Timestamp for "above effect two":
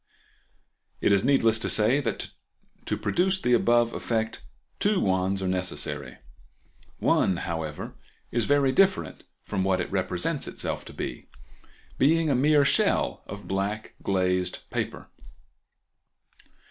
3.53-4.99